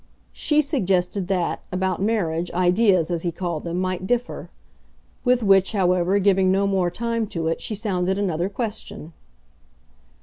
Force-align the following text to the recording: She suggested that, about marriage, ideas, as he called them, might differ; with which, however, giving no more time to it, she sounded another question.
She 0.33 0.63
suggested 0.63 1.27
that, 1.27 1.61
about 1.71 2.01
marriage, 2.01 2.49
ideas, 2.53 3.11
as 3.11 3.21
he 3.21 3.31
called 3.31 3.63
them, 3.63 3.79
might 3.79 4.07
differ; 4.07 4.49
with 5.23 5.43
which, 5.43 5.73
however, 5.73 6.17
giving 6.17 6.51
no 6.51 6.65
more 6.65 6.89
time 6.89 7.27
to 7.27 7.47
it, 7.49 7.61
she 7.61 7.75
sounded 7.75 8.17
another 8.17 8.49
question. 8.49 9.13